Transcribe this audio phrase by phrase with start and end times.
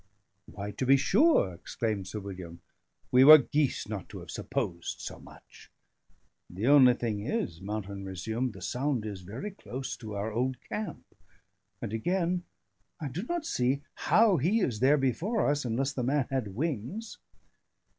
[0.47, 2.59] "Why, to be sure!" exclaimed Sir William.
[3.11, 5.69] "We were geese not to have supposed so much."
[6.49, 11.05] "The only thing is," Mountain resumed, "the sound is very close to our old camp.
[11.83, 12.45] And, again,
[12.99, 17.19] I do not see how he is there before us, unless the man had wings!"